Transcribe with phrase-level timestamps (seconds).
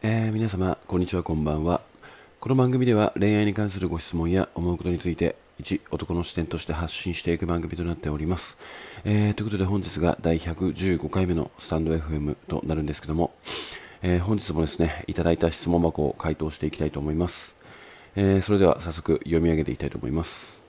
[0.00, 1.80] えー皆様、こんにちは、こんばんは。
[2.38, 8.56] この番組では恋愛に関するご質問や思うことについて、一男の視点として発信していく番組となっております。
[9.04, 13.32] えーということで本日が第115回目のスタンド FM となるんですけども、
[14.02, 17.56] えー本日もですね、いただいた質問箱を回答していきたいと思います。
[18.14, 20.60] えーそれでは早速読み上げていきたいと思います。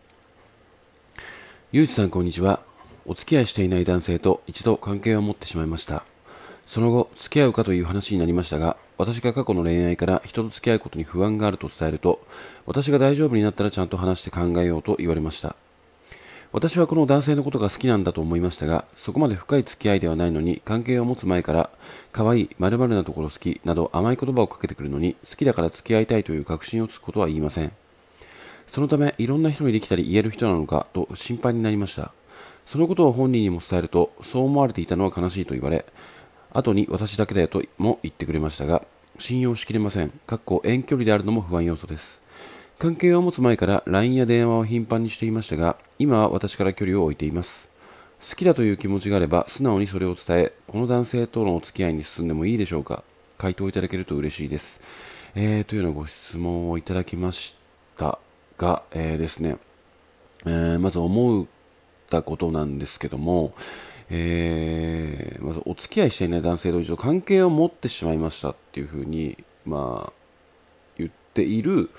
[1.72, 2.62] ゆうじさんこんにちは。
[3.06, 6.04] お付き合いしていない男性と一度関係を持ってしまいました。
[6.70, 12.22] その後、付き合うかという話になりましたが、私が過去の恋愛から人と付き合うことに不安があると伝えると、
[12.68, 15.56] 私が大丈夫になったらちゃんと話して考えようと言われました。
[16.52, 21.72] 私はこの男性のことが好きなんだと思いましたが、そこまで深い付き合いではないのに、関係を持つ前から、
[22.12, 27.72] 可愛い、〇〇なところ好きなど甘い言葉をかけてくるのに、好きだから付き合いたいという確信をつくことは言いません。
[28.68, 32.12] そのため、いろんな人にできたり言える人なのかと心配になりました。
[32.68, 35.86] そのことを本人にも伝えると、そう思われていたのは悲しいと言われ、
[36.52, 38.84] 後に私だけだよとも言ってくれましたが、
[39.18, 40.10] 信用しきれません。
[40.26, 42.22] かっこ遠距離であるのも不安要素です。
[42.80, 47.68] 関係を持つ前から LINE や電話を頻繁にしていましたが、今は私から距離を置いています。
[48.28, 53.04] 好きだという気持ちがあれば、素直にそれを伝え、この男性とのお付き合いに進んでもいいでしょうか
[53.38, 54.82] 回答いただけると嬉しいです。
[55.36, 57.56] えー、というようなご質問をいただきまし
[57.98, 58.18] た
[58.58, 59.58] が、えーですね、
[60.46, 61.46] えーまず思っ
[62.10, 63.54] たことなんですけども、
[64.10, 65.46] えー。
[65.46, 70.14] まずお付き合いしていない男性と一度関係を持ってしまいましたっていうふうに、まあ、
[70.98, 71.90] 言っている、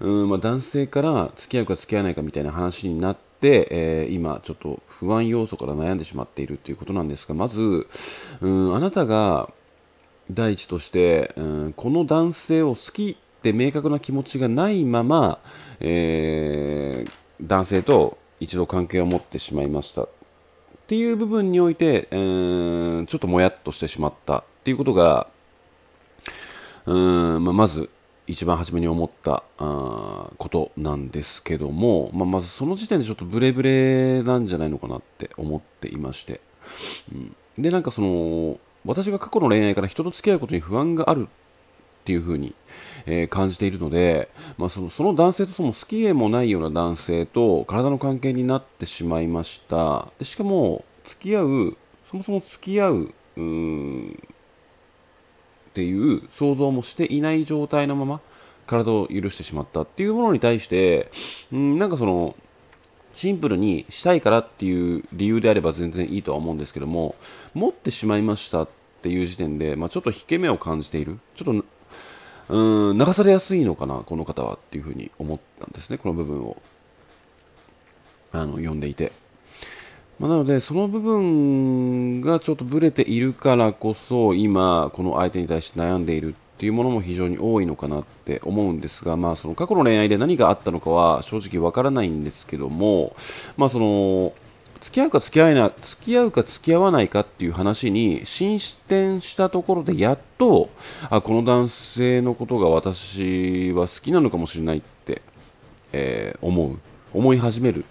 [0.00, 7.88] うんまあ、男性から付き合うか付き合わないかみたいな話になって、えー今ちょっと不安要素から悩んでしまっているということなんですがまず、
[8.40, 9.50] うん、あなたが
[10.30, 15.40] 第一として、うん、この男性を好きって明確な気持ちがないまま、
[15.80, 17.10] えー
[17.42, 20.08] 男性と一度関係を持ってしまいました。
[20.84, 25.28] っていう部分において、うーちょっともやっとしてしまったっていうことが、
[26.84, 27.88] うんまあ、まず
[28.26, 36.42] 一番初めに思ったあことなんですけども、まあ、まずその時点でちょっとブレブレなんじゃないのかなって思っていまして、
[37.12, 41.28] うん、でなんかその私が過去の恋愛から人と付き合うことに不安がある
[42.04, 42.54] っていうふうに、
[43.06, 44.28] えー感じているので、
[44.58, 50.12] まあ、そのその男性とその好きでもないような男性と体の関係になってしまいました。
[50.18, 51.76] でしかも付き合う
[52.10, 54.16] そもそも付き合ううっ
[55.72, 58.20] ていう想像もしていない状態のまま
[58.66, 59.82] 体を許してしまった。
[59.82, 61.10] っていうものに対して
[61.52, 62.36] うんなんかその
[63.14, 67.14] シンプルにしたいからっていう理由であれば全然いいとは思うんですけども
[67.54, 68.68] 持ってしまいましたっ
[69.02, 71.18] ていう時点で、まあ、ちょっと引け目を感じている。
[71.34, 71.64] ちょっと
[72.48, 76.56] うん流されやすいのかなこの方はっていうふうに思ったんですねこの部分を
[78.32, 79.12] あの読んでいて、
[80.18, 93.16] まあ、なのでその部分がちょっとブレているからこそ今この相手に対して悩んでいるっていうものも非常に多いのかなって思うんですが、まあ、その過去の恋愛で何があったのかは正直わからないんですけども、
[93.56, 94.32] まあ、その
[94.84, 100.68] 付き合うか付き合わな付き合うか付き合わないかっていう話に進展したところでやっと
[101.08, 105.22] あこの男性のことが私は好きなのかもしれないって、
[105.92, 106.78] えー思う。
[107.14, 107.86] 思い始めるっ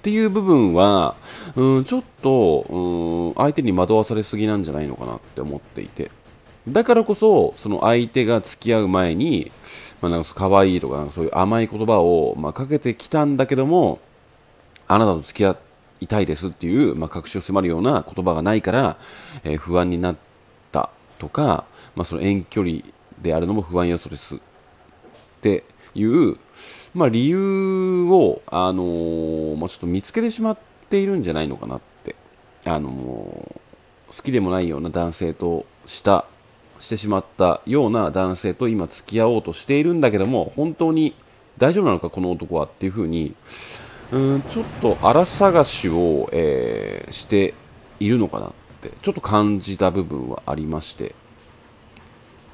[0.00, 1.14] ていう部分は
[1.56, 6.10] うんちょっとうん相手に惑わされすぎなんじゃないのかなって思っていて。
[6.66, 9.52] だからこそその相手が付き合う前に、
[10.00, 13.98] まあ、なんか可愛いとかなんかそういう甘い言葉を、まあ、かけてきたんだけども
[14.88, 15.56] あなたと付き合い
[16.06, 18.98] たいですっていう、まあ、確信を迫るような言葉がないから、
[19.44, 20.16] えー不安になっ
[20.72, 22.78] たとか、まあ、その遠距離
[23.20, 24.38] であるのも不安要素ですっ
[25.40, 26.36] ていう、
[26.94, 30.58] まあ、理由を、あのーまあ、ちょっと見つけてしまっ
[30.88, 32.16] ているんじゃないのかなって、
[32.64, 33.60] あのー
[34.10, 36.24] 好きでもないような男性とした
[36.80, 41.14] してしまったような男性と今付き合おうとしているんだけども本当に
[41.58, 43.34] 大丈夫なのかこの男はっていうふうに
[44.12, 47.54] うんちょっと荒探しを、えーして
[47.98, 51.14] いるのかなってちょっと感じた部分はありまして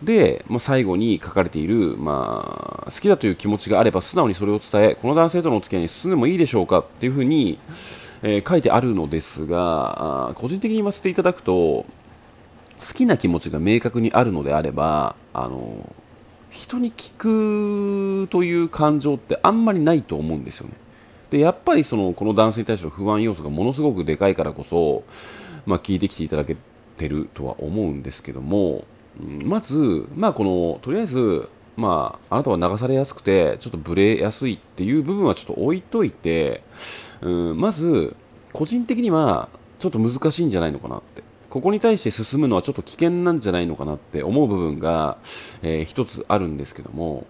[0.03, 7.59] で、まあ、最後に書かれている、まあ、好きだという気持ちがあれば素直にそれを伝えこの男性とのお付き合いに進んでもいいでしょうかっていうふうに、
[8.23, 11.87] えー書いてあるのですが個人的に言わせていただくと好
[12.95, 15.95] きな気持ちが明確にあるのであればあの
[16.51, 20.75] 人に聞くという感情ってあんまりないと思うんですよね。
[21.31, 25.05] でやっぱりそのこの男性に対しての不安要素がものすごくでかいからこそ、
[25.67, 26.57] まあ、聞いてきていただけ
[26.97, 28.85] てるとは思うんですけども、
[29.21, 36.63] うんまず、まあ、このとりあえず、まあ、あなたは流されやすくてちょっとブレやすいっていう部分はちょっと置いといて、
[37.23, 38.15] うん、まず
[38.53, 39.49] 個人的には
[39.79, 41.25] ちょっと難しいんじゃないのかなって。
[41.49, 45.17] ここに対して進むのはちょっと危険なんじゃないのかなって思う部分が、
[45.63, 47.25] えー、つあるんですけども、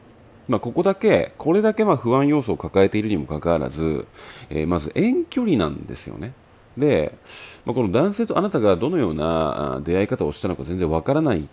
[0.49, 4.07] まあ、ここだけ、これだけま不安要素を抱えているにもかかわらず、
[4.49, 6.33] えー、まず遠距離なんですよね。
[6.77, 7.17] で、
[7.65, 11.49] まあ、この男性とあなたがどのような出会い方をしたのか全然わからない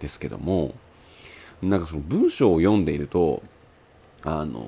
[0.00, 0.74] ですけども、
[1.62, 3.42] なんかその文章を読んでいると、
[4.22, 4.66] あの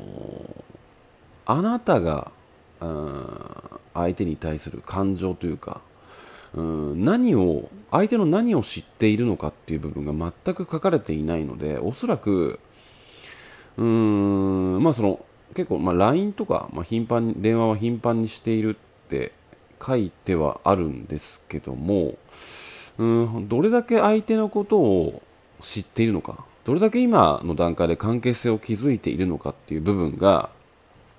[1.47, 2.33] あなたが、
[2.81, 5.81] 相手に対する感情というか、
[6.55, 12.59] うん、何を相手の何を知っているのかっていう部分が全く書かれていないのでおそらく
[13.77, 15.25] うーんまあその
[15.55, 19.33] 結構、まあ、LINE とか、まあ、頻繁に電話は頻繁にしているって
[19.85, 22.15] 書いてはあるんですけども
[22.99, 25.23] うんどれだけ相手のことを
[25.63, 30.51] 知っているのかどれだけ今の段階で関係性を築いているのかっていう部分が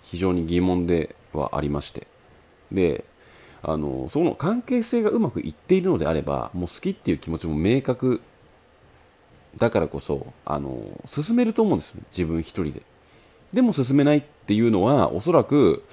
[0.04, 2.08] 非常に疑問ではありまして。
[2.72, 3.04] で
[3.64, 8.22] あのその関係性がうまくいっているのであればもう好きっていう気持ちも明確
[9.58, 12.82] だからこそあの進めると思うんです自分一人で。
[13.54, 15.84] でも進めないっていうのはおそらく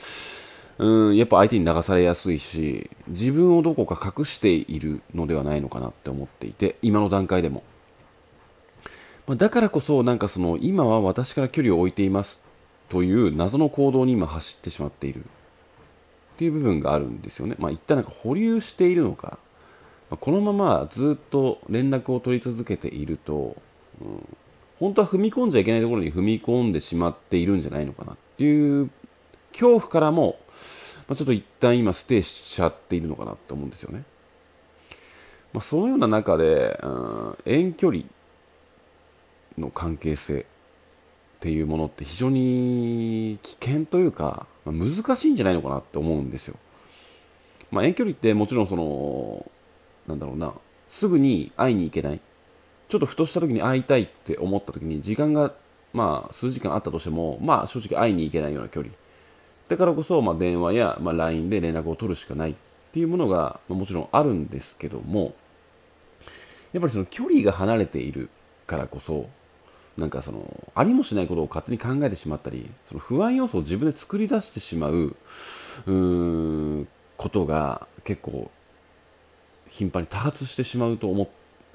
[0.78, 7.64] うんやっぱ相手に流されやすいし自分をどこか隠しているのではないのかなって思っていて今の段階でも、
[9.26, 12.44] まあ、だからこそなんかその今は私から距離を置いています
[12.88, 17.56] という謎の行動に今走ってしまっているっていう部分があるんですよね。
[17.58, 19.38] まあ、一旦なんか保留しているのか、
[20.16, 23.56] このままずっと連絡を取り続けていると、
[24.00, 24.36] うん、
[24.80, 28.90] 本当は踏み込んじゃいけないところに踏み込んでしまっているんじゃないのかなっていう
[29.52, 30.38] 恐怖からも、
[31.08, 34.04] まあ、ちょっと一旦今ステイしちゃっているのかなって思うんですよね。
[35.52, 38.04] まあ、そのような中で、うん、遠距離
[39.56, 40.44] の関係性っ
[41.40, 46.56] ていうものって非常に危険というか、まあ、難しいんじゃないのかなって思うんですよ。
[47.70, 49.50] まあ、遠距離ってもちろんその
[50.08, 50.54] なんだろうな。
[50.88, 52.20] すぐに会いに行けない。
[52.88, 55.52] ちょっとふとした時に会いたいって思った時に時間が
[55.92, 58.92] まあ数時間あったとしてもまあ正直会いに行けないような距離。
[59.68, 62.54] だからこそ、まあ、電話や、まあ、LINE で連絡を取るしかないっ
[62.92, 65.34] ていうものが、まあ、もちろんあるんですけども
[66.72, 68.30] やっぱりその距離が離れている
[68.66, 69.28] からこそ
[69.96, 78.50] なんかそのありもしないことを勝手に考えてしまったりその不安要素を自分で作り出してしまううーんことが結構
[79.68, 81.28] 頻繁に多発してしまうと思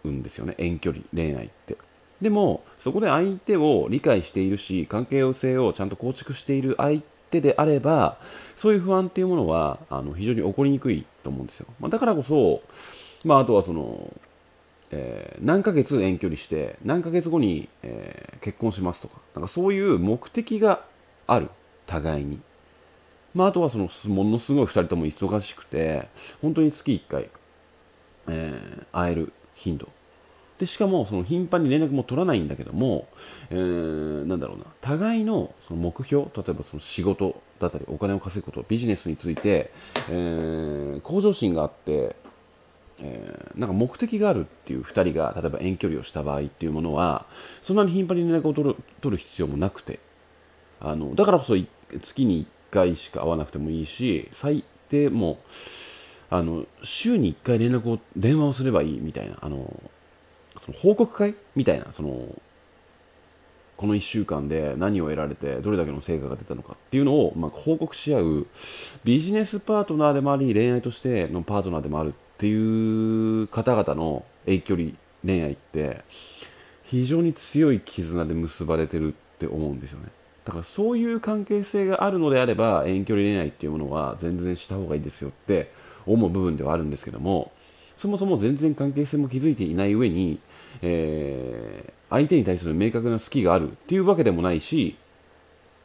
[0.04, 0.56] うんですよね。
[0.58, 1.78] 遠距離恋愛って。
[2.22, 7.02] でもそこで相手を理解しているし関係性をちゃんと構築している相
[7.32, 8.18] 手であれば
[8.56, 12.62] そういう不安っていうものはあの非常に起こりにくいと思うんですよ、まあ、だからこそ、
[13.26, 14.16] まあ、あとはその
[14.96, 20.86] えー、何ヶ月遠距離して何ヶ月後に、えー、結婚しますとかなんかそういう目的が
[21.26, 21.50] ある。
[21.86, 22.40] 互いに、
[23.34, 26.08] まあ、あとはそのものすごい2人とも忙しくて
[26.42, 27.30] 本当に月1回、
[28.28, 29.90] えー、会える頻度。
[30.60, 33.08] でしかもその頻繁に連絡も取らないんだけども、
[33.50, 34.66] えー、なんだろうな。
[34.82, 39.72] 互いのその目標例えばその仕事だったりお金を稼ぐことビジネスについて、
[40.10, 42.16] えー、向上心があって
[43.00, 47.26] えー、なんか目的があるっていう2人が例えば遠距離をした場合っていうものは
[47.64, 50.00] そんなに頻繁に連絡を取る取る必要もなくて。
[50.84, 51.56] あのだからこそ
[52.02, 55.40] 月に1回しか会わなくてもいいし最低も
[56.34, 59.72] あの週に1回連絡を電話をすればいいみたいなあの
[60.60, 61.36] その報告会？
[61.56, 62.28] みたいなその
[63.78, 68.48] この1週間で何を得られてどれだけの成果が出たのかっていうのを、まあ、報告し合う
[69.04, 74.90] ビジネスパートナーでもあり恋愛としてのパートナーでもあるっていう方々の遠距離
[75.24, 76.04] 恋愛って
[76.82, 80.08] 非常に強い絆で結ばれてるって思うんですよね。
[80.46, 85.72] だからそういう関係性があるのであれば遠距離恋愛っていうものは全然した方がいいですよって
[86.06, 87.52] 思う部分ではあるんですけども
[87.98, 90.40] そもそも全然関係性も築いていない上に、
[90.82, 94.98] えー、相手に対する明確な好きがあるっていうわけでもないし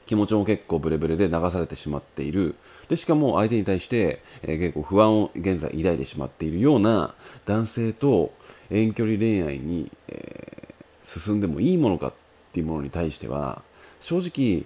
[0.06, 2.54] 気持ちも結構ブレブレで流されてしまっている。
[2.88, 8.32] でしかも相手に対して、えー、結構不安を現在抱いてしまっているような男性と
[8.70, 12.12] 遠距離恋愛に、えー、進んでもいいものかっ
[12.54, 13.62] ていうものに対しては
[14.00, 14.64] 正直、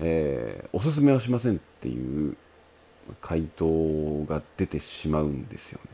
[0.00, 2.36] えー、おすすめはしませんっていう
[3.20, 5.90] 回答が出てしまうんですよね。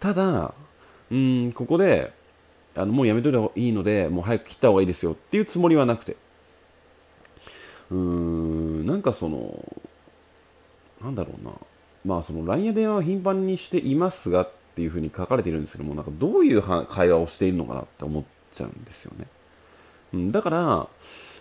[0.00, 0.54] ただ
[1.10, 2.12] うんここで
[2.76, 6.16] あのもうやめといた方がいいのでもう早く切った方がいいですよっていうつもりはなくて。
[7.90, 9.64] うーんなんかその
[11.02, 11.52] なんだろうな、
[12.04, 19.26] まあその LINE や電話は頻繁にしていますがっていうふうに書かれているんですけども、なんかどういう会話をしているのかなって思っちゃうんですよね。
[20.14, 20.88] うん、だから、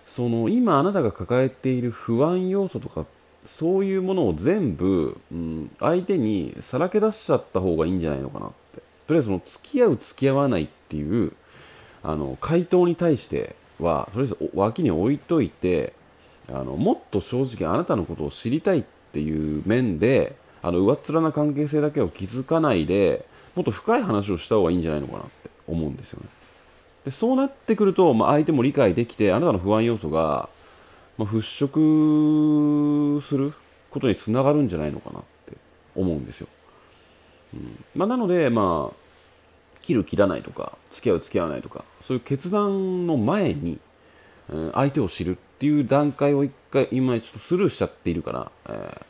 [0.06, 3.06] その今あなたが抱えている不安要素とか
[3.46, 8.82] そういうものを全部、うん、相手にさらけ出しちゃった方がいいんじゃないのかなって。
[9.08, 11.34] とりあえずその付き合う付き合わないっていう
[12.04, 15.94] あの回答に対してはとりあえず脇に置いといて
[16.50, 26.30] あのもっと正直あなたのことを知りたいっていう面であの上っ面な関係性だけを築かないでもっと深い話をした方がいいんじゃないのかなって思うんですよね
[27.06, 30.50] でそうなってくると、まあ、相手も理解できてあなたの不安要素が、
[31.18, 33.54] まあ、払拭する
[33.92, 35.58] ことにつながるんじゃないのかなって
[35.96, 36.48] 思うんですよ、
[37.54, 37.84] うん。
[37.96, 38.96] まあ、なのでまあ
[39.82, 43.80] 切る切らないとか付き合う付き合わないとかそういう決断の前に、
[44.50, 49.02] えー、相手を知るっていう段階を一回今ちょっとスルーしちゃっているから、えー、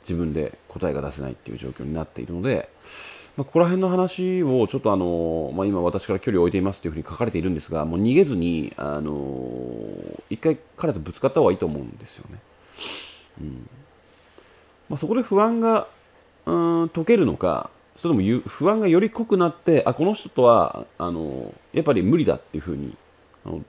[0.00, 2.68] 自分で答えが出せないっていう状況になっているので、
[3.36, 9.18] まあ、ここら辺の話をちょっとあの、まあ、今私から距離を置いていますというふうに書かれているんですがもう逃げずにあの
[10.30, 12.38] 一回彼とぶつかった方がいいと思うんですよね。
[13.40, 13.68] うん
[14.88, 15.88] まあ、そこで不安が
[16.46, 22.96] うん解けるのかそれとも不安がより濃くなってあこの人とはあのやっぱり無理だっていうふうに
[23.44, 23.62] あの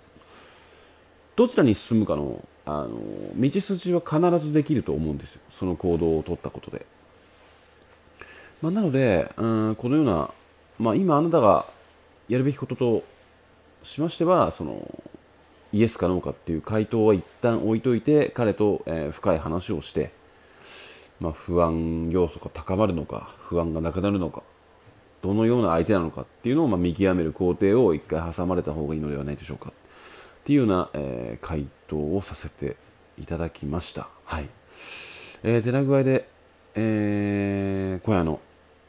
[1.36, 3.00] どちらに進むかのあの
[3.36, 6.86] 道筋は必ずできると思うんですよその行動を取ったことで。
[8.62, 10.32] まあ、なので、うん、このような、
[10.80, 11.66] まあ、今あなたが
[12.28, 13.04] やるべきことと
[13.84, 15.04] しましてはその
[15.72, 20.12] イエスかノーかっていう回答は一旦置いといて彼と、えー、深い話をして、
[21.20, 24.42] まあ、不安要素が高まるのか不安がなくなるのか
[25.22, 29.74] どのような相手なのかっていうのを、ま、見極める工程を一回挟まれた方がいいのではないでしょうかっ
[30.46, 32.78] ていうような、えー、回答をさせて
[33.18, 34.08] いただきました。
[34.24, 34.50] はい。
[35.42, 36.30] えー、手な具合で、
[36.76, 38.42] え、今夜の、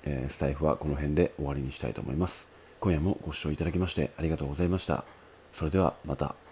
[0.05, 2.49] え、スタイフはこの辺で終わりにしたいと思います。
[2.81, 5.05] 今夜もご視聴いただきましてありがとうございました。
[5.53, 6.46] それではまた。